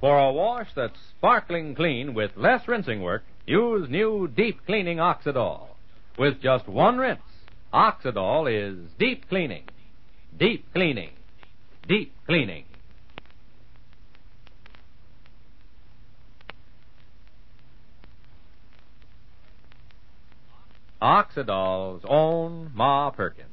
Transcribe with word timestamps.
For 0.00 0.18
a 0.18 0.32
wash 0.32 0.68
that's 0.74 0.98
sparkling 1.18 1.74
clean 1.74 2.14
with 2.14 2.30
less 2.34 2.66
rinsing 2.66 3.02
work, 3.02 3.22
use 3.46 3.88
new 3.90 4.28
deep 4.28 4.64
cleaning 4.64 4.96
Oxydol. 4.96 5.68
With 6.18 6.40
just 6.40 6.66
one 6.66 6.96
rinse, 6.96 7.20
Oxydol 7.72 8.48
is 8.50 8.78
deep 8.98 9.28
cleaning. 9.28 9.64
Deep 10.38 10.64
cleaning. 10.72 11.10
Deep 11.86 12.14
cleaning. 12.26 12.64
Oxydol's 21.02 22.04
own 22.08 22.70
Ma 22.74 23.10
Perkins. 23.10 23.49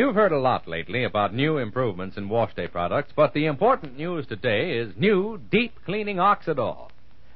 You've 0.00 0.14
heard 0.14 0.32
a 0.32 0.38
lot 0.38 0.66
lately 0.66 1.04
about 1.04 1.34
new 1.34 1.58
improvements 1.58 2.16
in 2.16 2.30
wash 2.30 2.54
day 2.54 2.68
products, 2.68 3.12
but 3.14 3.34
the 3.34 3.44
important 3.44 3.98
news 3.98 4.26
today 4.26 4.78
is 4.78 4.96
new 4.96 5.38
deep 5.50 5.74
cleaning 5.84 6.16
Oxydol. 6.16 6.88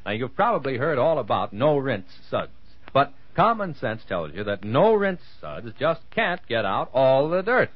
Now, 0.06 0.12
you've 0.12 0.34
probably 0.34 0.78
heard 0.78 0.96
all 0.96 1.18
about 1.18 1.52
no 1.52 1.76
rinse 1.76 2.08
suds, 2.30 2.52
but 2.94 3.12
common 3.36 3.74
sense 3.74 4.02
tells 4.08 4.32
you 4.32 4.44
that 4.44 4.64
no 4.64 4.94
rinse 4.94 5.20
suds 5.42 5.72
just 5.78 6.00
can't 6.10 6.40
get 6.48 6.64
out 6.64 6.88
all 6.94 7.28
the 7.28 7.42
dirt. 7.42 7.68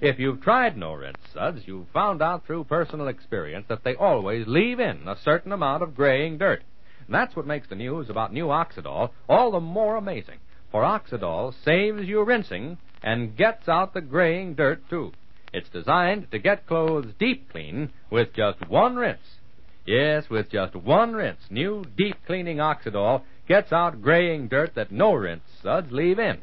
If 0.00 0.18
you've 0.18 0.40
tried 0.40 0.74
no 0.74 0.94
rinse 0.94 1.18
suds, 1.34 1.60
you've 1.66 1.90
found 1.92 2.22
out 2.22 2.46
through 2.46 2.64
personal 2.64 3.08
experience 3.08 3.66
that 3.68 3.84
they 3.84 3.94
always 3.94 4.46
leave 4.46 4.80
in 4.80 5.06
a 5.06 5.18
certain 5.22 5.52
amount 5.52 5.82
of 5.82 5.94
graying 5.94 6.38
dirt. 6.38 6.62
And 7.04 7.14
that's 7.14 7.36
what 7.36 7.46
makes 7.46 7.68
the 7.68 7.74
news 7.74 8.08
about 8.08 8.32
new 8.32 8.46
Oxydol 8.46 9.10
all 9.28 9.50
the 9.50 9.60
more 9.60 9.96
amazing. 9.96 10.38
For 10.72 10.82
Oxydol 10.82 11.52
saves 11.62 12.08
you 12.08 12.24
rinsing 12.24 12.78
and 13.02 13.36
gets 13.36 13.68
out 13.68 13.94
the 13.94 14.00
graying 14.00 14.54
dirt, 14.54 14.88
too. 14.88 15.12
It's 15.52 15.68
designed 15.68 16.30
to 16.30 16.38
get 16.38 16.66
clothes 16.66 17.12
deep 17.18 17.50
clean 17.50 17.90
with 18.10 18.32
just 18.34 18.68
one 18.68 18.96
rinse. 18.96 19.38
Yes, 19.86 20.30
with 20.30 20.50
just 20.50 20.76
one 20.76 21.14
rinse, 21.14 21.40
new 21.50 21.84
deep 21.96 22.16
cleaning 22.26 22.58
Oxydol 22.58 23.22
gets 23.48 23.72
out 23.72 24.02
graying 24.02 24.46
dirt 24.46 24.74
that 24.76 24.92
no 24.92 25.12
rinse 25.12 25.42
suds 25.62 25.90
leave 25.90 26.18
in. 26.18 26.38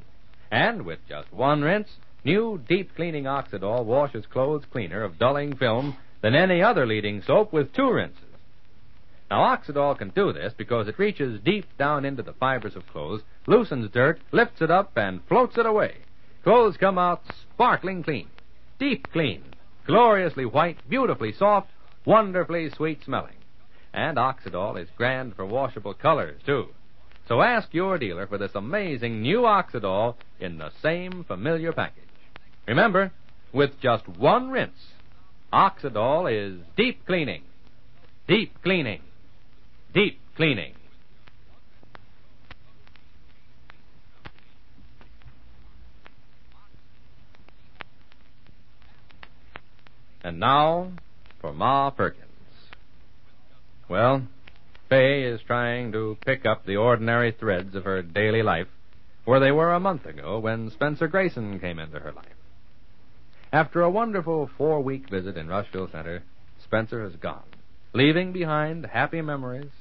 And 0.51 0.85
with 0.85 0.99
just 1.07 1.31
one 1.31 1.61
rinse, 1.61 1.87
new 2.25 2.61
deep 2.67 2.95
cleaning 2.95 3.23
Oxydol 3.23 3.85
washes 3.85 4.25
clothes 4.25 4.65
cleaner 4.71 5.03
of 5.03 5.17
dulling 5.17 5.55
film 5.55 5.95
than 6.21 6.35
any 6.35 6.61
other 6.61 6.85
leading 6.85 7.21
soap 7.21 7.53
with 7.53 7.73
two 7.73 7.91
rinses. 7.91 8.23
Now, 9.29 9.55
Oxydol 9.55 9.97
can 9.97 10.09
do 10.09 10.33
this 10.33 10.53
because 10.57 10.87
it 10.87 10.99
reaches 10.99 11.39
deep 11.41 11.65
down 11.77 12.05
into 12.05 12.23
the 12.23 12.33
fibers 12.33 12.75
of 12.75 12.87
clothes, 12.87 13.21
loosens 13.45 13.91
dirt, 13.91 14.19
lifts 14.31 14.61
it 14.61 14.71
up, 14.71 14.97
and 14.97 15.21
floats 15.27 15.57
it 15.57 15.65
away. 15.65 15.97
Clothes 16.47 16.77
come 16.77 16.97
out 16.97 17.23
sparkling 17.55 18.03
clean, 18.03 18.29
deep 18.79 19.11
clean, 19.11 19.43
gloriously 19.85 20.45
white, 20.45 20.77
beautifully 20.87 21.33
soft, 21.33 21.69
wonderfully 22.05 22.69
sweet 22.69 23.03
smelling. 23.03 23.35
And 23.93 24.17
Oxydol 24.17 24.81
is 24.81 24.87
grand 24.95 25.35
for 25.35 25.45
washable 25.45 25.93
colors, 25.93 26.39
too. 26.45 26.67
So 27.27 27.41
ask 27.41 27.73
your 27.73 27.97
dealer 27.97 28.27
for 28.27 28.37
this 28.37 28.55
amazing 28.55 29.21
new 29.21 29.39
Oxydol 29.39 30.15
in 30.39 30.57
the 30.57 30.71
same 30.81 31.25
familiar 31.25 31.73
package. 31.73 32.05
Remember, 32.65 33.11
with 33.51 33.71
just 33.81 34.07
one 34.07 34.49
rinse, 34.49 34.93
Oxydol 35.51 36.31
is 36.31 36.61
deep 36.77 37.05
cleaning. 37.05 37.43
Deep 38.29 38.53
cleaning. 38.63 39.01
Deep 39.93 40.17
cleaning. 40.37 40.75
And 50.27 50.41
now 50.41 50.91
for 51.39 51.53
Ma 51.53 51.89
Perkins. 51.89 52.25
Well, 53.87 54.23
Fay 54.89 55.23
is 55.23 55.39
trying 55.47 55.93
to 55.93 56.17
pick 56.25 56.45
up 56.45 56.65
the 56.65 56.75
ordinary 56.75 57.31
threads 57.31 57.75
of 57.75 57.85
her 57.85 58.01
daily 58.01 58.43
life 58.43 58.67
where 59.23 59.39
they 59.39 59.53
were 59.53 59.73
a 59.73 59.79
month 59.79 60.05
ago 60.05 60.37
when 60.39 60.69
Spencer 60.69 61.07
Grayson 61.07 61.61
came 61.61 61.79
into 61.79 61.99
her 61.99 62.11
life. 62.11 62.25
After 63.53 63.81
a 63.81 63.89
wonderful 63.89 64.49
four 64.57 64.81
week 64.81 65.07
visit 65.09 65.37
in 65.37 65.47
Rushville 65.47 65.89
Center, 65.93 66.23
Spencer 66.61 67.03
has 67.03 67.15
gone, 67.15 67.47
leaving 67.93 68.33
behind 68.33 68.85
happy 68.85 69.21
memories 69.21 69.71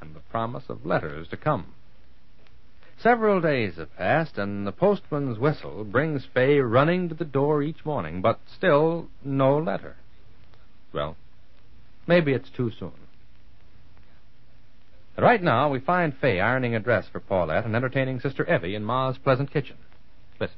and 0.00 0.14
the 0.14 0.20
promise 0.30 0.64
of 0.70 0.86
letters 0.86 1.28
to 1.28 1.36
come. 1.36 1.74
Several 3.02 3.40
days 3.40 3.76
have 3.76 3.96
passed, 3.96 4.36
and 4.36 4.66
the 4.66 4.72
postman's 4.72 5.38
whistle 5.38 5.84
brings 5.84 6.26
Fay 6.34 6.58
running 6.58 7.08
to 7.08 7.14
the 7.14 7.24
door 7.24 7.62
each 7.62 7.82
morning, 7.84 8.20
but 8.20 8.40
still 8.54 9.08
no 9.24 9.56
letter. 9.56 9.96
Well, 10.92 11.16
maybe 12.06 12.32
it's 12.32 12.50
too 12.50 12.70
soon. 12.78 12.92
Right 15.16 15.42
now, 15.42 15.70
we 15.70 15.80
find 15.80 16.14
Fay 16.20 16.40
ironing 16.40 16.74
a 16.74 16.80
dress 16.80 17.06
for 17.10 17.20
Paulette 17.20 17.64
and 17.64 17.74
entertaining 17.74 18.20
Sister 18.20 18.44
Evie 18.44 18.74
in 18.74 18.84
Ma's 18.84 19.16
pleasant 19.18 19.50
kitchen. 19.50 19.76
Listen. 20.38 20.56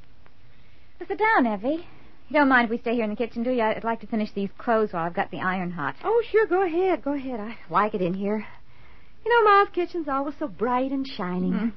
Sit 1.07 1.19
down, 1.19 1.47
Evie. 1.47 1.85
You 2.29 2.39
don't 2.39 2.49
mind 2.49 2.65
if 2.65 2.71
we 2.71 2.77
stay 2.79 2.95
here 2.95 3.03
in 3.03 3.09
the 3.09 3.15
kitchen, 3.15 3.43
do 3.43 3.51
you? 3.51 3.61
I'd 3.61 3.83
like 3.83 4.01
to 4.01 4.07
finish 4.07 4.29
these 4.33 4.49
clothes 4.57 4.91
while 4.91 5.05
I've 5.05 5.13
got 5.13 5.31
the 5.31 5.39
iron 5.39 5.71
hot. 5.71 5.95
Oh, 6.03 6.23
sure, 6.31 6.47
go 6.47 6.65
ahead, 6.65 7.03
go 7.03 7.13
ahead. 7.13 7.39
I 7.39 7.57
like 7.69 7.93
it 7.93 8.01
in 8.01 8.13
here. 8.13 8.45
You 9.25 9.31
know, 9.31 9.49
Ma's 9.49 9.69
kitchen's 9.73 10.07
always 10.09 10.35
so 10.39 10.47
bright 10.47 10.91
and 10.91 11.07
shining. 11.07 11.53
Mm. 11.53 11.73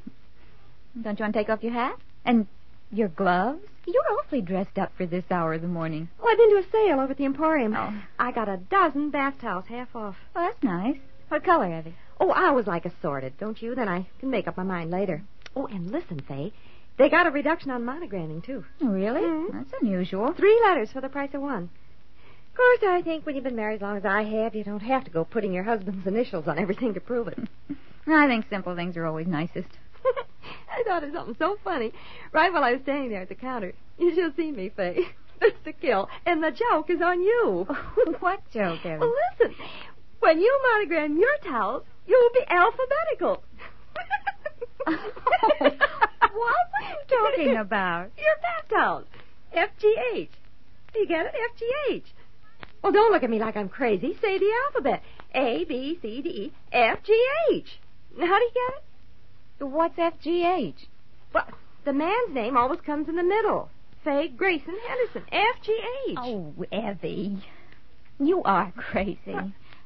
Don't 1.02 1.19
you 1.19 1.22
want 1.25 1.34
to 1.34 1.38
take 1.40 1.50
off 1.50 1.62
your 1.62 1.72
hat? 1.72 1.96
And 2.25 2.46
your 2.90 3.08
gloves? 3.08 3.62
You're 3.87 4.02
awfully 4.19 4.40
dressed 4.40 4.78
up 4.78 4.93
for 4.96 5.06
this 5.06 5.25
hour 5.31 5.54
of 5.54 5.62
the 5.62 5.69
morning. 5.69 6.08
Well, 6.19 6.28
I've 6.31 6.38
been 6.38 6.50
to 6.50 6.66
a 6.66 6.70
sale 6.72 7.00
over 7.00 7.12
at 7.12 7.19
the 7.19 7.25
Emporium. 7.25 7.75
Oh. 7.76 7.93
I 8.19 8.32
got 8.32 8.48
a 8.48 8.56
dozen 8.56 9.10
bath 9.10 9.34
towels 9.40 9.66
half 9.69 9.94
off. 9.94 10.16
Oh, 10.34 10.40
that's 10.43 10.62
nice. 10.62 10.96
What 11.28 11.44
color, 11.44 11.66
Evie? 11.78 11.94
Oh, 12.20 12.31
I 12.31 12.46
always 12.46 12.66
like 12.66 12.84
assorted, 12.87 13.38
don't 13.38 13.60
you? 13.60 13.75
Then 13.75 13.88
I 13.88 14.06
can 14.20 14.31
make 14.31 14.48
up 14.48 14.56
my 14.56 14.62
mind 14.62 14.90
later. 14.90 15.22
Oh, 15.54 15.66
and 15.66 15.90
listen, 15.90 16.20
Fay. 16.20 16.52
They 16.99 17.08
got 17.10 17.26
a 17.26 17.31
reduction 17.31 17.70
on 17.70 17.84
monogramming, 17.84 18.42
too. 18.44 18.64
Oh, 18.81 18.87
really? 18.87 19.20
Mhm. 19.20 19.52
That's 19.52 19.82
unusual. 19.82 20.32
Three 20.32 20.58
letters 20.64 20.90
for 20.92 21.00
the 21.00 21.08
price 21.10 21.34
of 21.34 21.42
one. 21.42 21.69
Of 22.50 22.56
course, 22.56 22.78
I 22.84 23.02
think 23.02 23.26
when 23.26 23.34
you've 23.34 23.44
been 23.44 23.54
married 23.54 23.76
as 23.76 23.82
long 23.82 23.99
as 23.99 24.06
I 24.06 24.22
have, 24.22 24.54
you 24.54 24.64
don't 24.64 24.81
have 24.81 25.04
to 25.04 25.10
go 25.10 25.25
putting 25.25 25.52
your 25.52 25.64
husband's 25.64 26.06
initials 26.06 26.49
on 26.49 26.58
everything 26.58 26.94
to 26.94 27.00
prove 27.00 27.28
it. 27.28 27.38
I 28.06 28.26
think 28.26 28.46
simple 28.49 28.75
things 28.75 28.96
are 28.96 29.04
always 29.04 29.26
nicest. 29.26 29.69
Thought 30.84 31.05
of 31.05 31.12
something 31.12 31.37
so 31.38 31.56
funny 31.64 31.93
right 32.32 32.52
while 32.52 32.64
I 32.64 32.73
was 32.73 32.82
standing 32.82 33.11
there 33.11 33.23
at 33.23 33.28
the 33.28 33.34
counter. 33.34 33.73
You 33.99 34.14
should 34.14 34.37
seen 34.37 34.56
me, 34.56 34.70
Fay. 34.75 35.00
Mr. 35.43 35.75
Kill, 35.81 36.08
and 36.25 36.43
the 36.43 36.50
joke 36.50 36.88
is 36.88 37.00
on 37.02 37.20
you. 37.20 37.67
what 38.20 38.40
joke, 38.52 38.81
Evie? 38.84 38.96
Well, 38.99 39.12
listen. 39.38 39.55
When 40.20 40.40
you 40.40 40.61
monogram 40.73 41.19
your 41.19 41.52
towels, 41.52 41.84
you'll 42.06 42.31
be 42.32 42.44
alphabetical. 42.49 43.43
what 44.87 45.02
are 45.62 46.88
you 46.88 46.96
talking 47.08 47.56
about? 47.56 48.11
Your 48.17 48.37
bath 48.43 48.69
towels. 48.70 49.05
FGH. 49.55 50.28
Do 50.93 51.00
you 51.00 51.06
get 51.06 51.26
it? 51.26 51.34
FGH. 51.34 52.05
Well, 52.82 52.93
don't 52.93 53.12
look 53.12 53.23
at 53.23 53.31
me 53.31 53.38
like 53.38 53.56
I'm 53.56 53.69
crazy. 53.69 54.17
Say 54.23 54.38
the 54.38 54.50
alphabet. 54.67 55.02
A, 55.34 55.64
B, 55.64 55.99
C, 56.00 56.23
D, 56.23 56.28
E, 56.28 56.52
F, 56.73 56.99
G, 57.05 57.26
H. 57.52 57.78
Now, 58.17 58.26
how 58.26 58.38
do 58.38 58.44
you 58.44 58.50
get 58.55 58.78
it? 58.78 58.84
What's 59.58 59.97
FGH? 59.97 60.87
Well, 61.32 61.49
the 61.85 61.93
man's 61.93 62.32
name 62.32 62.56
always 62.56 62.81
comes 62.81 63.08
in 63.08 63.17
the 63.17 63.23
middle. 63.23 63.70
Say 64.05 64.29
Grayson 64.29 64.76
Henderson. 64.87 65.23
F-G-H. 65.32 66.19
Oh, 66.19 66.55
Evie. 66.70 67.43
You 68.19 68.43
are 68.44 68.73
crazy. 68.76 69.37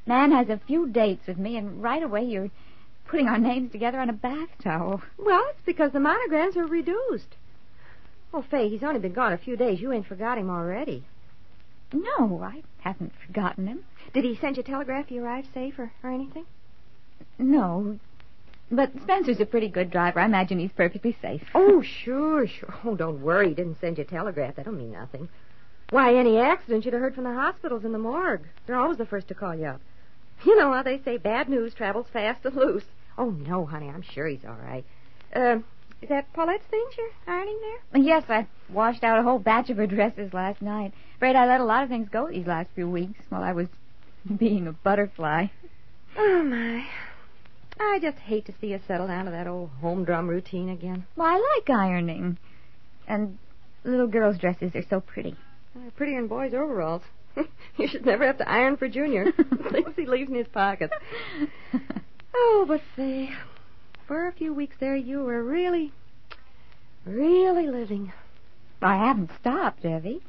Man 0.05 0.31
has 0.31 0.49
a 0.49 0.61
few 0.67 0.87
dates 0.87 1.27
with 1.27 1.37
me, 1.37 1.57
and 1.57 1.81
right 1.81 2.03
away 2.03 2.23
you're 2.23 2.49
putting 3.07 3.27
our 3.27 3.37
names 3.37 3.71
together 3.71 3.99
on 3.99 4.09
a 4.09 4.13
bath 4.13 4.49
towel. 4.63 5.01
Well, 5.17 5.43
it's 5.49 5.65
because 5.65 5.91
the 5.91 5.99
monograms 5.99 6.55
are 6.57 6.65
reduced. 6.65 7.35
Oh, 8.33 8.41
Fay, 8.49 8.69
he's 8.69 8.83
only 8.83 8.99
been 8.99 9.13
gone 9.13 9.33
a 9.33 9.37
few 9.37 9.57
days. 9.57 9.81
You 9.81 9.91
ain't 9.91 10.07
forgot 10.07 10.37
him 10.37 10.49
already. 10.49 11.03
No, 11.93 12.41
I 12.41 12.63
haven't 12.79 13.11
forgotten 13.25 13.67
him. 13.67 13.83
Did 14.13 14.23
he 14.23 14.37
send 14.39 14.55
you 14.57 14.61
a 14.61 14.65
telegraph 14.65 15.07
he 15.07 15.19
arrived 15.19 15.47
safe 15.53 15.77
or, 15.77 15.91
or 16.03 16.09
anything? 16.09 16.45
No. 17.37 17.99
But 18.71 18.91
Spencer's 19.01 19.41
a 19.41 19.45
pretty 19.45 19.67
good 19.67 19.91
driver. 19.91 20.21
I 20.21 20.25
imagine 20.25 20.57
he's 20.59 20.71
perfectly 20.71 21.15
safe. 21.21 21.43
Oh, 21.53 21.81
sure, 21.81 22.47
sure. 22.47 22.73
Oh, 22.85 22.95
don't 22.95 23.21
worry. 23.21 23.49
He 23.49 23.55
didn't 23.55 23.81
send 23.81 23.97
you 23.97 24.03
a 24.03 24.07
telegraph. 24.07 24.55
That'll 24.55 24.71
mean 24.71 24.93
nothing. 24.93 25.27
Why, 25.89 26.15
any 26.15 26.39
accident 26.39 26.85
you'd 26.85 26.93
have 26.93 27.01
heard 27.01 27.15
from 27.15 27.25
the 27.25 27.33
hospitals 27.33 27.83
and 27.83 27.93
the 27.93 27.99
morgue. 27.99 28.47
They're 28.65 28.79
always 28.79 28.97
the 28.97 29.05
first 29.05 29.27
to 29.27 29.35
call 29.35 29.53
you 29.53 29.65
up. 29.65 29.81
You 30.45 30.57
know 30.57 30.71
how 30.71 30.83
they 30.83 31.01
say 31.03 31.17
bad 31.17 31.49
news 31.49 31.73
travels 31.73 32.07
fast 32.13 32.45
and 32.45 32.55
loose. 32.55 32.85
Oh, 33.17 33.31
no, 33.31 33.65
honey. 33.65 33.89
I'm 33.89 34.01
sure 34.01 34.25
he's 34.25 34.45
all 34.45 34.57
right. 34.65 34.85
Uh, 35.35 35.59
is 36.01 36.07
that 36.07 36.31
Paulette's 36.33 36.65
things 36.71 36.93
you're 36.97 37.35
ironing 37.35 37.59
there? 37.61 38.01
Yes, 38.01 38.23
I 38.29 38.47
washed 38.69 39.03
out 39.03 39.19
a 39.19 39.23
whole 39.23 39.37
batch 39.37 39.69
of 39.69 39.77
her 39.77 39.85
dresses 39.85 40.33
last 40.33 40.61
night. 40.61 40.93
Afraid 41.17 41.35
I 41.35 41.45
let 41.45 41.59
a 41.59 41.65
lot 41.65 41.83
of 41.83 41.89
things 41.89 42.07
go 42.09 42.29
these 42.29 42.47
last 42.47 42.69
few 42.73 42.89
weeks 42.89 43.19
while 43.27 43.43
I 43.43 43.51
was 43.51 43.67
being 44.37 44.65
a 44.67 44.71
butterfly. 44.71 45.47
Oh, 46.17 46.43
my. 46.43 46.85
I 47.83 47.99
just 48.01 48.17
hate 48.19 48.45
to 48.45 48.53
see 48.59 48.67
you 48.67 48.79
settle 48.87 49.07
down 49.07 49.25
to 49.25 49.31
that 49.31 49.47
old 49.47 49.71
humdrum 49.81 50.27
routine 50.27 50.69
again. 50.69 51.05
Well, 51.15 51.27
I 51.27 51.57
like 51.57 51.69
ironing. 51.69 52.37
And 53.07 53.37
little 53.83 54.07
girls' 54.07 54.37
dresses 54.37 54.75
are 54.75 54.85
so 54.89 55.01
pretty. 55.01 55.35
Uh, 55.75 55.89
prettier 55.95 56.19
than 56.19 56.27
boys' 56.27 56.53
overalls. 56.53 57.01
you 57.77 57.87
should 57.87 58.05
never 58.05 58.25
have 58.25 58.37
to 58.37 58.49
iron 58.49 58.77
for 58.77 58.87
Junior. 58.87 59.31
Things 59.71 59.93
he 59.95 60.05
leaves 60.05 60.29
in 60.29 60.35
his 60.35 60.47
pockets. 60.47 60.93
oh, 62.33 62.65
but 62.67 62.81
say, 62.95 63.31
for 64.07 64.27
a 64.27 64.31
few 64.31 64.53
weeks 64.53 64.75
there, 64.79 64.95
you 64.95 65.23
were 65.23 65.43
really, 65.43 65.91
really 67.05 67.67
living. 67.67 68.11
I 68.81 68.95
haven't 69.07 69.31
stopped, 69.39 69.85
Evie. 69.85 70.21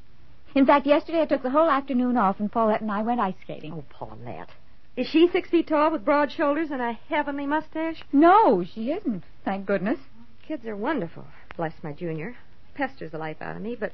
In 0.54 0.66
fact, 0.66 0.86
yesterday 0.86 1.22
I 1.22 1.26
took 1.26 1.42
the 1.42 1.50
whole 1.50 1.70
afternoon 1.70 2.16
off, 2.16 2.38
and 2.38 2.52
Paulette 2.52 2.82
and 2.82 2.90
I 2.90 3.02
went 3.02 3.20
ice 3.20 3.34
skating. 3.42 3.72
Oh, 3.72 3.84
Paulette. 3.88 4.50
Is 4.94 5.06
she 5.06 5.28
six 5.28 5.48
feet 5.48 5.68
tall 5.68 5.90
with 5.90 6.04
broad 6.04 6.30
shoulders 6.30 6.70
and 6.70 6.82
a 6.82 6.92
heavenly 7.08 7.46
mustache? 7.46 8.02
No, 8.12 8.62
she 8.62 8.92
isn't. 8.92 9.24
Thank 9.44 9.64
goodness. 9.64 9.98
Kids 10.46 10.66
are 10.66 10.76
wonderful. 10.76 11.24
Bless 11.56 11.72
my 11.82 11.92
junior. 11.92 12.36
Pesters 12.74 13.10
the 13.10 13.18
life 13.18 13.40
out 13.40 13.56
of 13.56 13.62
me, 13.62 13.74
but 13.74 13.92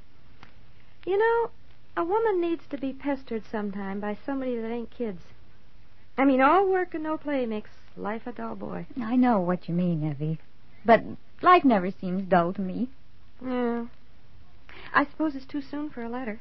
you 1.07 1.17
know, 1.17 1.51
a 1.97 2.05
woman 2.05 2.41
needs 2.41 2.65
to 2.71 2.79
be 2.79 2.93
pestered 2.93 3.45
sometime 3.51 4.01
by 4.01 4.19
somebody 4.27 4.57
that 4.57 4.71
ain't 4.71 4.91
kids. 4.91 5.23
I 6.17 6.25
mean, 6.25 6.41
all 6.41 6.69
work 6.69 6.95
and 6.95 7.05
no 7.05 7.17
play 7.17 7.47
makes 7.47 7.71
life 7.97 8.27
a 8.27 8.33
dull 8.33 8.57
boy. 8.57 8.87
I 9.01 9.15
know 9.15 9.41
what 9.41 9.69
you 9.69 9.75
mean, 9.75 10.09
Evie. 10.09 10.41
But 10.85 11.05
life 11.43 11.65
never 11.65 11.91
seems 11.93 12.29
dull 12.29 12.53
to 12.55 12.61
me. 12.61 12.89
Yeah. 13.45 13.87
I 14.93 15.05
suppose 15.05 15.37
it's 15.37 15.47
too 15.47 15.63
soon 15.63 15.91
for 15.91 16.03
a 16.03 16.09
letter. 16.09 16.41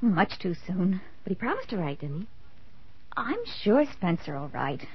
Much 0.00 0.38
too 0.40 0.54
soon. 0.54 1.00
But 1.22 1.30
he 1.30 1.34
promised 1.36 1.68
to 1.70 1.76
write, 1.76 2.00
didn't 2.00 2.22
he? 2.22 2.26
I'm 3.16 3.44
sure 3.62 3.84
Spencer 3.92 4.38
will 4.38 4.48
write. 4.48 4.86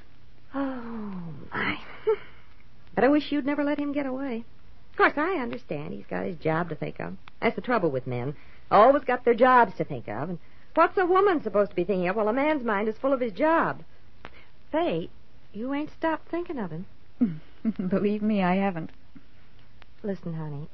Oh, 0.54 1.34
my. 1.52 1.78
but 2.94 3.04
I 3.04 3.08
wish 3.08 3.30
you'd 3.30 3.46
never 3.46 3.64
let 3.64 3.78
him 3.78 3.92
get 3.92 4.06
away. 4.06 4.44
Of 4.90 4.96
course, 4.96 5.12
I 5.16 5.40
understand 5.40 5.94
he's 5.94 6.06
got 6.06 6.26
his 6.26 6.36
job 6.36 6.70
to 6.70 6.74
think 6.74 6.98
of. 6.98 7.14
That's 7.40 7.54
the 7.54 7.62
trouble 7.62 7.90
with 7.90 8.06
men. 8.06 8.34
Always 8.70 9.04
got 9.04 9.24
their 9.24 9.34
jobs 9.34 9.74
to 9.76 9.84
think 9.84 10.08
of. 10.08 10.30
And 10.30 10.38
what's 10.74 10.98
a 10.98 11.06
woman 11.06 11.42
supposed 11.42 11.70
to 11.70 11.76
be 11.76 11.84
thinking 11.84 12.08
of 12.08 12.16
while 12.16 12.28
a 12.28 12.32
man's 12.32 12.64
mind 12.64 12.88
is 12.88 12.98
full 12.98 13.12
of 13.12 13.20
his 13.20 13.32
job? 13.32 13.82
Fate, 14.72 15.10
you 15.52 15.72
ain't 15.72 15.92
stopped 15.92 16.28
thinking 16.28 16.58
of 16.58 16.70
him. 16.70 16.86
Believe 17.88 18.22
me, 18.22 18.42
I 18.42 18.56
haven't. 18.56 18.90
Listen, 20.02 20.34
honey. 20.34 20.68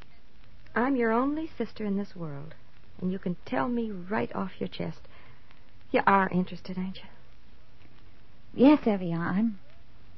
I'm 0.75 0.97
your 0.97 1.13
only 1.13 1.51
sister 1.57 1.85
in 1.85 1.97
this 1.97 2.17
world, 2.17 2.55
and 3.01 3.13
you 3.13 3.19
can 3.19 3.37
tell 3.45 3.69
me 3.69 3.91
right 3.91 4.35
off 4.35 4.53
your 4.59 4.69
chest. 4.69 5.01
You 5.93 6.01
are 6.07 6.29
interested, 6.31 6.77
ain't 6.77 6.97
you? 6.97 7.09
Yes, 8.57 8.87
Evie, 8.87 9.13
I'm 9.13 9.59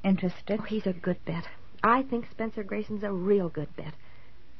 interested. 0.03 0.59
Oh, 0.59 0.63
he's 0.63 0.85
a 0.85 0.93
good 0.93 1.17
bet. 1.25 1.45
I 1.83 2.03
think 2.03 2.25
Spencer 2.29 2.63
Grayson's 2.63 3.03
a 3.03 3.11
real 3.11 3.49
good 3.49 3.75
bet. 3.75 3.93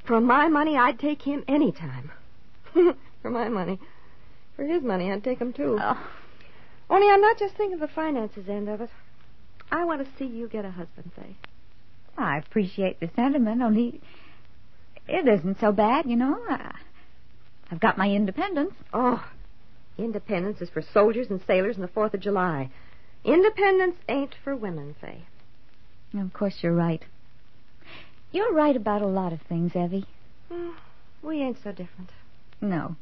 For 0.06 0.19
my 0.19 0.47
money, 0.47 0.77
I'd 0.77 1.00
take 1.00 1.21
him 1.21 1.44
any 1.47 1.71
time. 1.71 2.12
For 3.21 3.29
my 3.29 3.50
money. 3.50 3.79
For 4.56 4.65
his 4.65 4.81
money, 4.81 5.12
I'd 5.12 5.24
take 5.24 5.39
him, 5.39 5.53
too. 5.53 5.77
Oh. 5.79 6.09
Only 6.89 7.09
I'm 7.09 7.21
not 7.21 7.38
just 7.38 7.56
thinking 7.56 7.75
of 7.75 7.79
the 7.81 7.94
finances 7.94 8.47
end 8.50 8.69
of 8.69 8.81
it. 8.81 8.89
I 9.69 9.83
want 9.85 10.03
to 10.03 10.18
see 10.18 10.25
you 10.25 10.47
get 10.47 10.65
a 10.65 10.71
husband, 10.71 11.12
Fay. 11.15 11.35
I 12.18 12.38
appreciate 12.38 13.00
the 13.00 13.09
sentiment, 13.15 13.62
only 13.62 14.01
it 15.07 15.27
isn't 15.27 15.59
so 15.59 15.71
bad, 15.71 16.06
you 16.06 16.15
know. 16.15 16.39
I, 16.50 16.74
I've 17.69 17.79
got 17.79 17.97
my 17.97 18.09
independence. 18.09 18.74
Oh, 18.94 19.24
independence 19.97 20.62
is 20.62 20.69
for 20.69 20.81
soldiers 20.81 21.27
and 21.29 21.41
sailors 21.45 21.75
and 21.75 21.83
the 21.83 21.89
Fourth 21.89 22.13
of 22.13 22.21
July. 22.21 22.71
Independence 23.23 23.97
ain't 24.07 24.35
for 24.43 24.55
women, 24.55 24.95
Fay. 25.01 25.25
Of 26.17 26.33
course, 26.33 26.55
you're 26.61 26.73
right. 26.73 27.03
You're 28.31 28.53
right 28.53 28.75
about 28.75 29.01
a 29.01 29.07
lot 29.07 29.33
of 29.33 29.41
things, 29.41 29.75
Evie. 29.75 30.05
Mm, 30.51 30.74
we 31.21 31.41
ain't 31.41 31.57
so 31.63 31.71
different. 31.71 32.12
No. 32.62 32.95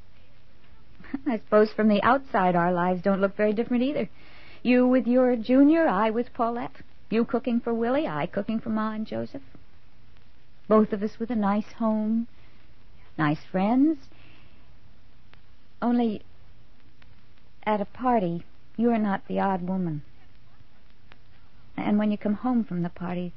I 1.27 1.37
suppose 1.37 1.71
from 1.71 1.87
the 1.87 2.01
outside 2.03 2.55
our 2.55 2.73
lives 2.73 3.01
don't 3.01 3.21
look 3.21 3.37
very 3.37 3.53
different 3.53 3.83
either. 3.83 4.09
You 4.63 4.87
with 4.87 5.05
your 5.07 5.35
junior, 5.35 5.87
I 5.87 6.09
with 6.09 6.33
Paulette. 6.33 6.81
You 7.09 7.23
cooking 7.23 7.59
for 7.59 7.73
Willie, 7.73 8.07
I 8.07 8.25
cooking 8.25 8.59
for 8.59 8.69
Ma 8.69 8.93
and 8.93 9.05
Joseph. 9.05 9.43
Both 10.67 10.91
of 10.91 11.03
us 11.03 11.19
with 11.19 11.29
a 11.29 11.35
nice 11.35 11.73
home, 11.77 12.27
nice 13.17 13.43
friends. 13.51 13.99
Only 15.81 16.23
at 17.63 17.81
a 17.81 17.85
party, 17.85 18.43
you're 18.77 18.97
not 18.97 19.27
the 19.27 19.39
odd 19.39 19.67
woman. 19.67 20.03
And 21.77 21.97
when 21.97 22.11
you 22.11 22.17
come 22.17 22.35
home 22.35 22.63
from 22.63 22.83
the 22.83 22.89
party, 22.89 23.33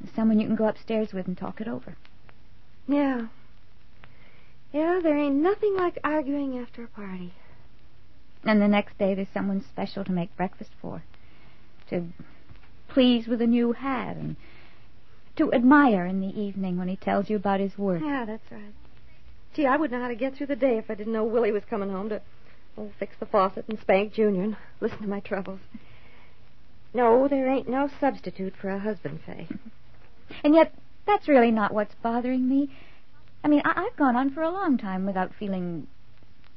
there's 0.00 0.14
someone 0.14 0.40
you 0.40 0.46
can 0.46 0.56
go 0.56 0.66
upstairs 0.66 1.12
with 1.12 1.26
and 1.26 1.36
talk 1.36 1.60
it 1.60 1.68
over. 1.68 1.96
Yeah. 2.88 3.26
Yeah, 4.72 5.00
there 5.02 5.16
ain't 5.16 5.36
nothing 5.36 5.76
like 5.76 5.98
arguing 6.02 6.58
after 6.58 6.82
a 6.82 6.88
party. 6.88 7.34
And 8.44 8.60
the 8.60 8.68
next 8.68 8.98
day 8.98 9.14
there's 9.14 9.28
someone 9.32 9.64
special 9.70 10.04
to 10.04 10.12
make 10.12 10.36
breakfast 10.36 10.70
for. 10.80 11.02
To 11.90 12.06
please 12.88 13.26
with 13.26 13.40
a 13.40 13.46
new 13.46 13.72
hat 13.72 14.16
and 14.16 14.36
to 15.36 15.52
admire 15.52 16.06
in 16.06 16.20
the 16.20 16.40
evening 16.40 16.76
when 16.76 16.88
he 16.88 16.96
tells 16.96 17.30
you 17.30 17.36
about 17.36 17.60
his 17.60 17.78
work. 17.78 18.02
Yeah, 18.02 18.24
that's 18.24 18.50
right. 18.50 18.74
Gee, 19.54 19.66
I 19.66 19.76
wouldn't 19.76 19.98
know 19.98 20.02
how 20.02 20.08
to 20.08 20.16
get 20.16 20.34
through 20.34 20.46
the 20.46 20.56
day 20.56 20.78
if 20.78 20.90
I 20.90 20.94
didn't 20.94 21.12
know 21.12 21.24
Willie 21.24 21.52
was 21.52 21.64
coming 21.68 21.90
home 21.90 22.08
to 22.08 22.22
oh, 22.76 22.90
fix 22.98 23.14
the 23.18 23.26
faucet 23.26 23.64
and 23.68 23.78
spank 23.80 24.12
Junior 24.12 24.42
and 24.42 24.56
listen 24.80 24.98
to 25.02 25.08
my 25.08 25.20
troubles. 25.20 25.60
No, 26.94 27.26
there 27.28 27.48
ain't 27.48 27.68
no 27.68 27.88
substitute 28.00 28.54
for 28.60 28.68
a 28.68 28.78
husband, 28.78 29.20
Fay. 29.24 29.48
And 30.44 30.54
yet, 30.54 30.74
that's 31.06 31.28
really 31.28 31.50
not 31.50 31.72
what's 31.72 31.94
bothering 31.96 32.48
me. 32.48 32.70
I 33.44 33.48
mean, 33.48 33.62
I- 33.64 33.84
I've 33.86 33.96
gone 33.96 34.16
on 34.16 34.30
for 34.30 34.42
a 34.42 34.50
long 34.50 34.78
time 34.78 35.06
without 35.06 35.34
feeling, 35.34 35.86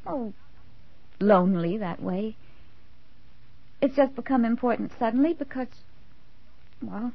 oh, 0.05 0.34
lonely 1.19 1.77
that 1.77 2.01
way. 2.01 2.36
It's 3.81 3.95
just 3.95 4.15
become 4.15 4.45
important 4.45 4.91
suddenly 4.98 5.34
because, 5.34 5.67
well, 6.81 7.13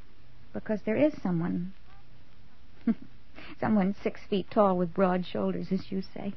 because 0.52 0.82
there 0.82 0.96
is 0.96 1.12
someone. 1.22 1.72
someone 3.60 3.94
six 4.02 4.20
feet 4.28 4.50
tall 4.50 4.76
with 4.76 4.94
broad 4.94 5.26
shoulders, 5.26 5.68
as 5.70 5.90
you 5.90 6.02
say. 6.02 6.34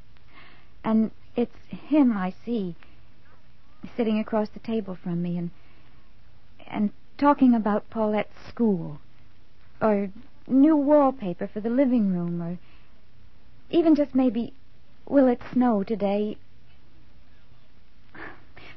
And 0.83 1.11
it's 1.35 1.55
him 1.69 2.15
I 2.15 2.33
see, 2.45 2.75
sitting 3.97 4.19
across 4.19 4.49
the 4.49 4.59
table 4.59 4.97
from 5.01 5.21
me 5.21 5.37
and 5.37 5.51
and 6.67 6.91
talking 7.17 7.53
about 7.53 7.89
Paulette's 7.89 8.47
school, 8.47 8.99
or 9.81 10.09
new 10.47 10.75
wallpaper 10.75 11.47
for 11.47 11.59
the 11.59 11.69
living 11.69 12.13
room, 12.13 12.41
or 12.41 12.57
even 13.69 13.95
just 13.95 14.15
maybe, 14.15 14.53
will 15.07 15.27
it 15.27 15.41
snow 15.51 15.83
today? 15.83 16.37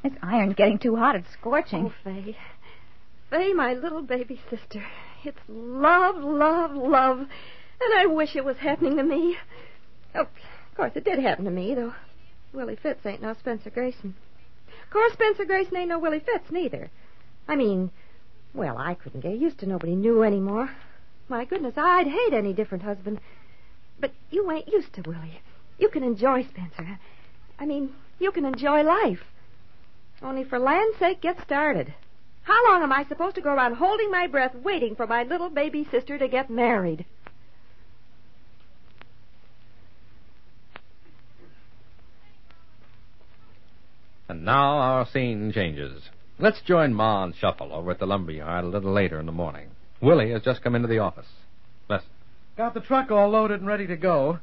This 0.02 0.12
iron's 0.22 0.54
getting 0.54 0.78
too 0.78 0.96
hot. 0.96 1.16
It's 1.16 1.32
scorching. 1.32 1.86
Oh, 1.86 1.94
Fay. 2.04 2.36
Fay, 3.30 3.52
my 3.54 3.72
little 3.72 4.02
baby 4.02 4.40
sister. 4.50 4.84
It's 5.24 5.38
love, 5.48 6.16
love, 6.16 6.72
love. 6.72 7.18
And 7.18 7.98
I 7.98 8.06
wish 8.06 8.36
it 8.36 8.44
was 8.44 8.58
happening 8.58 8.96
to 8.96 9.02
me. 9.02 9.36
Oh, 10.14 10.20
of 10.20 10.28
course, 10.76 10.92
it 10.94 11.04
did 11.04 11.18
happen 11.18 11.44
to 11.46 11.50
me, 11.50 11.74
though 11.74 11.94
Willie 12.56 12.78
Fitz 12.82 13.04
ain't 13.04 13.20
no 13.20 13.34
Spencer 13.34 13.68
Grayson. 13.68 14.14
Of 14.84 14.90
course, 14.90 15.12
Spencer 15.12 15.44
Grayson 15.44 15.76
ain't 15.76 15.90
no 15.90 15.98
Willie 15.98 16.20
Fitz, 16.20 16.50
neither. 16.50 16.90
I 17.46 17.54
mean, 17.54 17.90
well, 18.54 18.78
I 18.78 18.94
couldn't 18.94 19.20
get 19.20 19.38
used 19.38 19.58
to 19.58 19.66
nobody 19.66 19.94
new 19.94 20.22
anymore. 20.22 20.70
My 21.28 21.44
goodness, 21.44 21.74
I'd 21.76 22.06
hate 22.06 22.32
any 22.32 22.54
different 22.54 22.82
husband. 22.82 23.20
But 24.00 24.12
you 24.30 24.50
ain't 24.50 24.72
used 24.72 24.94
to 24.94 25.02
Willie. 25.02 25.42
You 25.78 25.90
can 25.90 26.02
enjoy 26.02 26.44
Spencer. 26.44 26.98
I 27.58 27.66
mean, 27.66 27.92
you 28.18 28.32
can 28.32 28.46
enjoy 28.46 28.82
life. 28.82 29.22
Only 30.22 30.44
for 30.44 30.58
land's 30.58 30.98
sake, 30.98 31.20
get 31.20 31.38
started. 31.42 31.92
How 32.44 32.72
long 32.72 32.82
am 32.82 32.92
I 32.92 33.04
supposed 33.04 33.34
to 33.34 33.42
go 33.42 33.52
around 33.52 33.74
holding 33.74 34.10
my 34.10 34.28
breath, 34.28 34.54
waiting 34.54 34.96
for 34.96 35.06
my 35.06 35.24
little 35.24 35.50
baby 35.50 35.86
sister 35.90 36.16
to 36.16 36.26
get 36.26 36.48
married? 36.48 37.04
And 44.28 44.35
now 44.46 44.78
our 44.78 45.06
scene 45.12 45.52
changes. 45.52 46.02
Let's 46.38 46.60
join 46.62 46.94
Ma 46.94 47.24
and 47.24 47.34
Shuffle 47.34 47.72
over 47.72 47.90
at 47.90 47.98
the 47.98 48.06
lumber 48.06 48.32
yard 48.32 48.64
a 48.64 48.68
little 48.68 48.92
later 48.92 49.18
in 49.20 49.26
the 49.26 49.32
morning. 49.32 49.68
Willie 50.00 50.30
has 50.30 50.42
just 50.42 50.62
come 50.62 50.74
into 50.74 50.88
the 50.88 50.98
office. 50.98 51.26
Listen. 51.88 52.08
Got 52.56 52.74
the 52.74 52.80
truck 52.80 53.10
all 53.10 53.28
loaded 53.30 53.60
and 53.60 53.66
ready 53.68 53.86
to 53.86 53.96
go. 53.96 54.38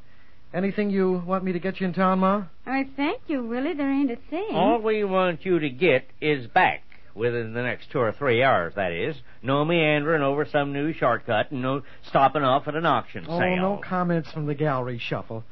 Anything 0.52 0.90
you 0.90 1.22
want 1.26 1.42
me 1.42 1.52
to 1.52 1.58
get 1.58 1.80
you 1.80 1.86
in 1.86 1.92
town, 1.94 2.20
Ma? 2.20 2.44
I 2.64 2.88
thank 2.96 3.22
you, 3.26 3.44
Willie. 3.44 3.74
There 3.74 3.90
ain't 3.90 4.10
a 4.10 4.16
thing. 4.30 4.50
All 4.52 4.80
we 4.80 5.02
want 5.02 5.44
you 5.44 5.58
to 5.58 5.68
get 5.68 6.06
is 6.20 6.46
back 6.46 6.82
within 7.14 7.54
the 7.54 7.62
next 7.62 7.90
two 7.90 7.98
or 7.98 8.12
three 8.12 8.42
hours, 8.42 8.74
that 8.76 8.92
is. 8.92 9.16
No 9.42 9.64
meandering 9.64 10.22
over 10.22 10.44
some 10.44 10.72
new 10.72 10.92
shortcut 10.92 11.50
and 11.50 11.62
no 11.62 11.82
stopping 12.08 12.42
off 12.42 12.66
at 12.68 12.74
an 12.76 12.86
auction 12.86 13.26
Oh, 13.28 13.38
sale. 13.38 13.56
no 13.56 13.80
comments 13.82 14.30
from 14.32 14.46
the 14.46 14.54
gallery, 14.54 14.98
Shuffle. 14.98 15.44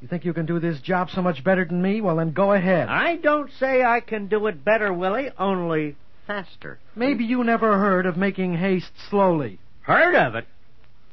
You 0.00 0.08
think 0.08 0.24
you 0.24 0.34
can 0.34 0.46
do 0.46 0.60
this 0.60 0.80
job 0.80 1.08
so 1.10 1.22
much 1.22 1.42
better 1.42 1.64
than 1.64 1.80
me? 1.80 2.00
Well, 2.00 2.16
then 2.16 2.32
go 2.32 2.52
ahead. 2.52 2.88
I 2.88 3.16
don't 3.16 3.50
say 3.58 3.82
I 3.82 4.00
can 4.00 4.26
do 4.26 4.46
it 4.46 4.64
better, 4.64 4.92
Willie, 4.92 5.30
only 5.38 5.96
faster. 6.26 6.78
Maybe 6.94 7.24
you 7.24 7.42
never 7.44 7.78
heard 7.78 8.04
of 8.04 8.16
making 8.16 8.58
haste 8.58 8.92
slowly. 9.08 9.58
Heard 9.82 10.14
of 10.14 10.34
it? 10.34 10.46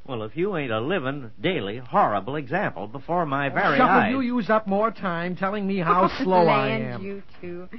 Well, 0.06 0.24
if 0.24 0.36
you 0.36 0.58
ain't 0.58 0.72
a 0.72 0.82
living, 0.82 1.32
daily, 1.40 1.78
horrible 1.78 2.36
example 2.36 2.88
before 2.88 3.26
my 3.26 3.50
oh, 3.50 3.54
very 3.54 3.78
Shuffle, 3.78 3.90
eyes. 3.90 4.12
you 4.12 4.20
use 4.20 4.50
up 4.50 4.68
more 4.68 4.92
time 4.92 5.38
telling 5.38 5.66
me 5.66 5.78
how 5.80 6.10
slow 6.24 6.46
I 6.46 6.68
Land, 6.68 6.84
am. 6.84 7.02
you 7.02 7.24
two. 7.40 7.70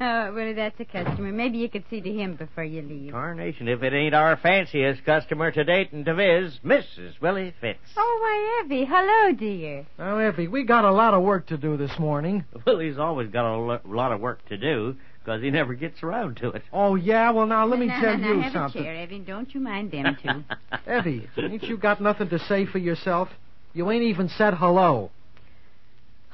Oh, 0.00 0.04
uh, 0.04 0.32
Willie, 0.32 0.54
that's 0.54 0.78
a 0.80 0.84
customer. 0.84 1.30
Maybe 1.30 1.58
you 1.58 1.68
could 1.68 1.84
see 1.88 2.00
to 2.00 2.10
him 2.12 2.34
before 2.34 2.64
you 2.64 2.82
leave. 2.82 3.12
Carnation, 3.12 3.68
if 3.68 3.82
it 3.84 3.92
ain't 3.92 4.12
our 4.14 4.36
fanciest 4.36 5.04
customer 5.04 5.52
to 5.52 5.62
date 5.64 5.92
and 5.92 6.04
to 6.04 6.14
viz, 6.14 6.58
Mrs. 6.64 7.20
Willie 7.20 7.54
Fitz. 7.60 7.78
Oh, 7.96 8.18
why, 8.22 8.64
Evie. 8.64 8.84
Hello, 8.84 9.32
dear. 9.32 9.86
Now, 9.98 10.18
Effie, 10.18 10.48
we 10.48 10.64
got 10.64 10.84
a 10.84 10.90
lot 10.92 11.14
of 11.14 11.22
work 11.22 11.46
to 11.48 11.56
do 11.56 11.76
this 11.76 11.96
morning. 11.98 12.44
Willie's 12.66 12.98
always 12.98 13.30
got 13.30 13.44
a 13.44 13.56
lo- 13.56 13.80
lot 13.84 14.10
of 14.10 14.20
work 14.20 14.44
to 14.48 14.56
do 14.56 14.96
because 15.28 15.42
he 15.42 15.50
never 15.50 15.74
gets 15.74 16.02
around 16.02 16.38
to 16.38 16.48
it. 16.52 16.62
Oh, 16.72 16.94
yeah? 16.94 17.30
Well, 17.32 17.44
now, 17.44 17.66
let 17.66 17.78
me 17.78 17.86
now, 17.86 18.00
tell 18.00 18.16
now, 18.16 18.32
you 18.32 18.40
have 18.40 18.52
something. 18.54 18.80
a 18.80 18.84
chair, 18.84 19.02
Evie. 19.02 19.18
Don't 19.18 19.54
you 19.54 19.60
mind 19.60 19.90
them 19.90 20.16
two. 20.22 20.90
Evie, 20.90 21.28
ain't 21.36 21.62
you 21.64 21.76
got 21.76 22.00
nothing 22.00 22.30
to 22.30 22.38
say 22.38 22.64
for 22.64 22.78
yourself? 22.78 23.28
You 23.74 23.90
ain't 23.90 24.04
even 24.04 24.30
said 24.30 24.54
hello. 24.54 25.10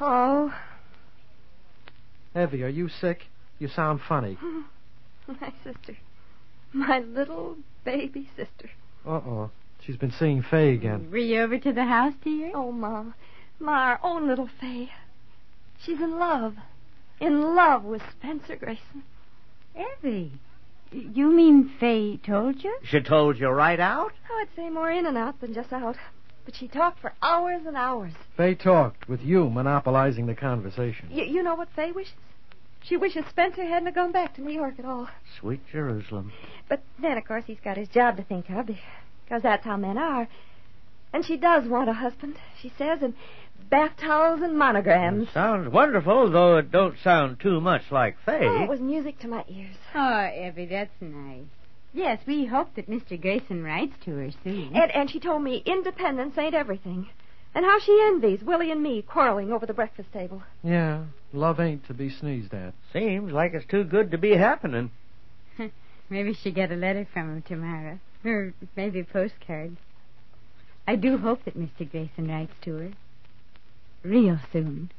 Oh, 0.00 0.54
Evie, 2.36 2.62
are 2.62 2.68
you 2.68 2.88
sick? 2.88 3.22
You 3.58 3.66
sound 3.66 4.00
funny. 4.08 4.38
my 5.26 5.52
sister. 5.64 5.96
My 6.72 7.00
little 7.00 7.56
baby 7.84 8.28
sister. 8.36 8.70
Uh-oh. 9.04 9.50
She's 9.84 9.96
been 9.96 10.12
seeing 10.12 10.44
Fay 10.48 10.72
again. 10.72 11.10
Were 11.10 11.18
you 11.18 11.40
over 11.40 11.58
to 11.58 11.72
the 11.72 11.84
house, 11.84 12.14
dear? 12.22 12.52
Oh, 12.54 12.70
Ma. 12.70 13.06
Ma, 13.58 13.72
our 13.72 14.00
own 14.04 14.28
little 14.28 14.48
Fay. 14.60 14.90
She's 15.84 15.98
in 15.98 16.16
love. 16.16 16.54
In 17.24 17.54
love 17.54 17.84
with 17.84 18.02
Spencer 18.18 18.54
Grayson. 18.54 19.02
Evie. 19.74 20.30
You 20.92 21.32
mean 21.32 21.70
Fay 21.80 22.18
told 22.18 22.62
you? 22.62 22.76
She 22.84 23.00
told 23.00 23.38
you 23.38 23.48
right 23.48 23.80
out? 23.80 24.12
I 24.30 24.40
would 24.40 24.48
say 24.54 24.68
more 24.68 24.90
in 24.90 25.06
and 25.06 25.16
out 25.16 25.40
than 25.40 25.54
just 25.54 25.72
out. 25.72 25.96
But 26.44 26.54
she 26.54 26.68
talked 26.68 27.00
for 27.00 27.14
hours 27.22 27.62
and 27.66 27.78
hours. 27.78 28.12
Fay 28.36 28.54
talked 28.54 29.08
with 29.08 29.22
you 29.22 29.48
monopolizing 29.48 30.26
the 30.26 30.34
conversation. 30.34 31.08
Y- 31.10 31.22
you 31.22 31.42
know 31.42 31.54
what 31.54 31.68
Fay 31.74 31.92
wishes? 31.92 32.12
She 32.82 32.98
wishes 32.98 33.24
Spencer 33.30 33.64
hadn't 33.64 33.86
have 33.86 33.94
gone 33.94 34.12
back 34.12 34.34
to 34.34 34.42
New 34.42 34.52
York 34.52 34.74
at 34.78 34.84
all. 34.84 35.08
Sweet 35.40 35.62
Jerusalem. 35.72 36.30
But 36.68 36.82
then, 37.00 37.16
of 37.16 37.24
course, 37.24 37.44
he's 37.46 37.60
got 37.64 37.78
his 37.78 37.88
job 37.88 38.18
to 38.18 38.22
think 38.22 38.50
of, 38.50 38.66
because 38.66 39.42
that's 39.42 39.64
how 39.64 39.78
men 39.78 39.96
are. 39.96 40.28
And 41.14 41.24
she 41.24 41.36
does 41.36 41.68
want 41.68 41.88
a 41.88 41.92
husband, 41.92 42.34
she 42.60 42.72
says, 42.76 42.98
and 43.00 43.14
bath 43.70 43.92
towels 44.00 44.40
and 44.42 44.58
monograms. 44.58 45.28
Sounds 45.32 45.72
wonderful, 45.72 46.28
though 46.28 46.56
it 46.56 46.72
don't 46.72 46.96
sound 47.04 47.38
too 47.38 47.60
much 47.60 47.82
like 47.92 48.16
Fay. 48.26 48.40
Oh, 48.42 48.64
it 48.64 48.68
was 48.68 48.80
music 48.80 49.20
to 49.20 49.28
my 49.28 49.44
ears. 49.48 49.76
Oh, 49.94 50.26
Evie, 50.26 50.66
that's 50.66 50.90
nice. 51.00 51.44
Yes, 51.92 52.18
we 52.26 52.46
hope 52.46 52.74
that 52.74 52.90
Mr. 52.90 53.18
Grayson 53.18 53.62
writes 53.62 53.94
to 54.04 54.10
her 54.10 54.30
soon. 54.42 54.72
And, 54.74 54.90
and 54.90 55.08
she 55.08 55.20
told 55.20 55.44
me 55.44 55.62
independence 55.64 56.36
ain't 56.36 56.52
everything. 56.52 57.06
And 57.54 57.64
how 57.64 57.78
she 57.78 57.96
envies 58.08 58.42
Willie 58.42 58.72
and 58.72 58.82
me 58.82 59.00
quarreling 59.00 59.52
over 59.52 59.66
the 59.66 59.72
breakfast 59.72 60.12
table. 60.12 60.42
Yeah, 60.64 61.04
love 61.32 61.60
ain't 61.60 61.86
to 61.86 61.94
be 61.94 62.10
sneezed 62.10 62.52
at. 62.52 62.74
Seems 62.92 63.32
like 63.32 63.54
it's 63.54 63.70
too 63.70 63.84
good 63.84 64.10
to 64.10 64.18
be 64.18 64.32
happening. 64.32 64.90
Maybe 66.10 66.34
she'll 66.34 66.52
get 66.52 66.72
a 66.72 66.74
letter 66.74 67.06
from 67.12 67.36
him 67.36 67.42
tomorrow. 67.42 68.00
Or 68.24 68.52
maybe 68.74 69.00
a 69.00 69.04
postcard. 69.04 69.76
I 70.86 70.96
do 70.96 71.16
hope 71.18 71.44
that 71.44 71.58
Mr. 71.58 71.90
Grayson 71.90 72.28
writes 72.28 72.52
to 72.62 72.76
her. 72.76 72.90
Real 74.02 74.38
soon. 74.52 74.90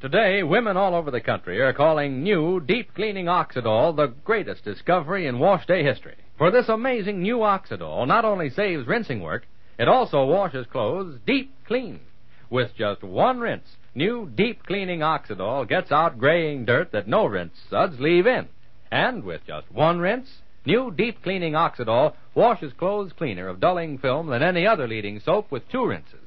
Today, 0.00 0.42
women 0.42 0.76
all 0.76 0.94
over 0.94 1.10
the 1.10 1.20
country 1.20 1.60
are 1.60 1.72
calling 1.72 2.22
new 2.22 2.60
deep 2.60 2.94
cleaning 2.94 3.26
Oxydol 3.26 3.96
the 3.96 4.14
greatest 4.24 4.62
discovery 4.62 5.26
in 5.26 5.38
wash 5.38 5.66
day 5.66 5.82
history. 5.82 6.16
For 6.38 6.50
this 6.50 6.68
amazing 6.68 7.22
new 7.22 7.38
Oxydol 7.38 8.06
not 8.06 8.24
only 8.24 8.50
saves 8.50 8.86
rinsing 8.86 9.20
work, 9.20 9.46
it 9.78 9.88
also 9.88 10.24
washes 10.24 10.66
clothes 10.66 11.18
deep 11.26 11.52
clean. 11.66 12.00
With 12.48 12.74
just 12.76 13.02
one 13.02 13.40
rinse, 13.40 13.76
new 13.94 14.30
deep 14.34 14.64
cleaning 14.64 15.00
Oxydol 15.00 15.68
gets 15.68 15.92
out 15.92 16.18
graying 16.18 16.64
dirt 16.64 16.92
that 16.92 17.08
no 17.08 17.26
rinse 17.26 17.58
suds 17.68 17.98
leave 18.00 18.26
in. 18.26 18.48
And 18.90 19.24
with 19.24 19.44
just 19.46 19.70
one 19.70 19.98
rinse, 19.98 20.28
new 20.64 20.90
deep 20.90 21.22
cleaning 21.22 21.54
Oxydol 21.54 22.14
washes 22.34 22.72
clothes 22.72 23.12
cleaner 23.12 23.48
of 23.48 23.60
dulling 23.60 23.98
film 23.98 24.28
than 24.28 24.42
any 24.42 24.66
other 24.66 24.86
leading 24.86 25.20
soap 25.20 25.50
with 25.50 25.68
two 25.68 25.86
rinses. 25.86 26.20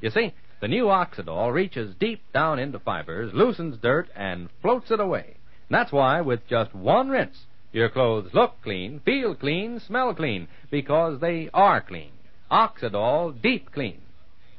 You 0.00 0.10
see, 0.10 0.32
the 0.60 0.68
new 0.68 0.84
Oxydol 0.84 1.52
reaches 1.52 1.94
deep 1.96 2.22
down 2.32 2.58
into 2.58 2.78
fibers, 2.78 3.34
loosens 3.34 3.76
dirt, 3.76 4.08
and 4.16 4.48
floats 4.62 4.90
it 4.90 5.00
away. 5.00 5.36
That's 5.68 5.92
why, 5.92 6.20
with 6.22 6.46
just 6.48 6.74
one 6.74 7.10
rinse, 7.10 7.44
your 7.72 7.90
clothes 7.90 8.30
look 8.32 8.62
clean, 8.62 9.00
feel 9.00 9.34
clean, 9.34 9.80
smell 9.80 10.14
clean, 10.14 10.48
because 10.70 11.20
they 11.20 11.50
are 11.52 11.82
clean. 11.82 12.12
Oxydol 12.50 13.40
Deep 13.42 13.72
Clean. 13.72 14.00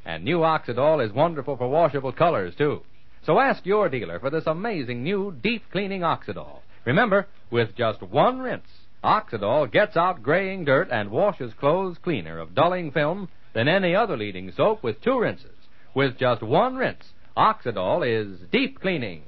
And 0.06 0.24
new 0.24 0.40
Oxydol 0.40 1.06
is 1.06 1.12
wonderful 1.12 1.58
for 1.58 1.70
washable 1.70 2.12
colors, 2.12 2.56
too. 2.56 2.82
So 3.26 3.40
ask 3.40 3.66
your 3.66 3.90
dealer 3.90 4.20
for 4.20 4.30
this 4.30 4.48
amazing 4.48 5.04
new 5.04 5.36
deep 5.42 5.64
cleaning 5.72 6.02
Oxydol. 6.02 6.60
Remember, 6.86 7.28
with 7.52 7.76
just 7.76 8.02
one 8.02 8.40
rinse, 8.40 8.70
Oxydol 9.04 9.72
gets 9.72 9.98
out 9.98 10.24
graying 10.24 10.66
dirt 10.66 10.90
and 10.92 11.12
washes 11.12 11.54
clothes 11.60 11.98
cleaner 12.02 12.40
of 12.40 12.56
dulling 12.56 12.92
film 12.92 13.30
than 13.54 13.68
any 13.68 13.96
other 13.96 14.18
leading 14.18 14.52
soap 14.52 14.84
with 14.84 15.02
two 15.02 15.20
rinses. 15.20 15.56
With 15.94 16.18
just 16.18 16.42
one 16.42 16.76
rinse, 16.76 17.04
Oxydol 17.36 18.06
is 18.06 18.40
deep 18.52 18.80
cleaning. 18.80 19.24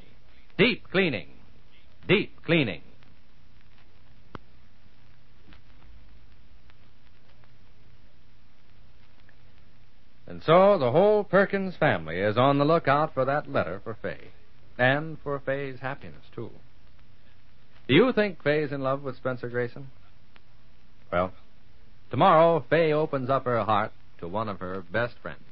Deep 0.58 0.89
cleaning. 0.89 1.28
Deep 2.08 2.42
cleaning. 2.44 2.82
And 10.29 10.41
so 10.43 10.77
the 10.77 10.91
whole 10.91 11.24
Perkins 11.24 11.75
family 11.75 12.19
is 12.19 12.38
on 12.38 12.59
the 12.59 12.65
lookout 12.65 13.13
for 13.13 13.25
that 13.25 13.51
letter 13.51 13.81
for 13.83 13.98
Fay. 14.01 14.29
And 14.77 15.17
for 15.24 15.39
Fay's 15.39 15.79
happiness, 15.81 16.24
too. 16.33 16.51
Do 17.88 17.95
you 17.95 18.13
think 18.13 18.43
Fay's 18.43 18.71
in 18.71 18.81
love 18.81 19.01
with 19.03 19.17
Spencer 19.17 19.50
Grayson? 19.50 19.89
Well, 21.12 21.33
Tomorrow, 22.12 22.65
Fay 22.69 22.91
opens 22.91 23.29
up 23.29 23.45
her 23.45 23.63
heart 23.63 23.91
to 24.19 24.27
one 24.27 24.50
of 24.50 24.59
her 24.59 24.83
best 24.91 25.13
friends. 25.21 25.43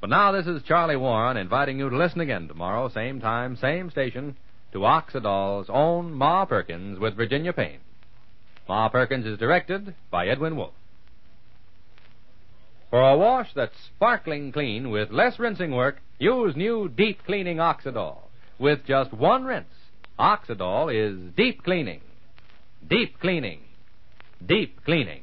But 0.00 0.10
now, 0.10 0.32
this 0.32 0.46
is 0.46 0.62
Charlie 0.62 0.96
Warren 0.96 1.36
inviting 1.36 1.78
you 1.78 1.90
to 1.90 1.96
listen 1.96 2.20
again 2.20 2.48
tomorrow, 2.48 2.88
same 2.88 3.20
time, 3.20 3.56
same 3.56 3.90
station, 3.90 4.36
to 4.72 4.78
Oxydol's 4.78 5.68
own 5.68 6.12
Ma 6.12 6.44
Perkins 6.44 6.98
with 6.98 7.16
Virginia 7.16 7.52
Payne. 7.52 7.80
Ma 8.68 8.88
Perkins 8.88 9.26
is 9.26 9.38
directed 9.38 9.94
by 10.10 10.26
Edwin 10.26 10.56
Wolfe. 10.56 10.72
For 12.90 13.00
a 13.00 13.16
wash 13.16 13.48
that's 13.54 13.74
sparkling 13.96 14.52
clean 14.52 14.90
with 14.90 15.10
less 15.10 15.38
rinsing 15.38 15.72
work, 15.72 16.00
use 16.18 16.54
new 16.56 16.88
deep 16.88 17.24
cleaning 17.24 17.56
Oxydol. 17.58 18.18
With 18.58 18.86
just 18.86 19.12
one 19.12 19.44
rinse, 19.44 19.66
Oxydol 20.18 20.94
is 20.94 21.34
deep 21.36 21.62
cleaning. 21.64 22.00
Deep 22.88 23.18
cleaning. 23.20 23.60
Deep 24.44 24.84
cleaning. 24.84 25.22